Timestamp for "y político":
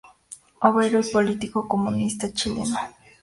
0.99-1.67